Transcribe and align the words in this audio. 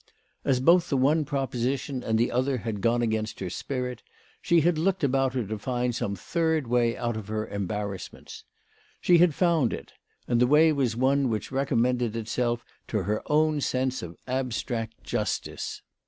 As 0.43 0.59
both 0.59 0.89
the 0.89 0.97
one 0.97 1.25
proposition 1.25 2.01
and 2.03 2.17
the 2.17 2.31
other 2.31 2.57
had 2.57 2.81
gone 2.81 3.03
against 3.03 3.39
her 3.39 3.51
spirit, 3.51 4.01
she 4.41 4.61
had 4.61 4.79
looked 4.79 5.03
about 5.03 5.35
her 5.35 5.45
to 5.45 5.59
find 5.59 5.93
some 5.93 6.15
third 6.15 6.65
way 6.65 6.97
out 6.97 7.15
of 7.15 7.27
her 7.27 7.45
embarrassments. 7.47 8.43
She 8.99 9.19
had 9.19 9.35
found 9.35 9.73
it, 9.73 9.93
and 10.27 10.41
the 10.41 10.47
way 10.47 10.71
was 10.73 10.95
one 10.95 11.29
which 11.29 11.51
recommended 11.51 12.15
itself 12.15 12.65
to 12.87 13.03
her 13.03 13.21
own 13.31 13.61
sense 13.61 14.01
of 14.01 14.17
abstract 14.25 15.03
justice. 15.03 15.83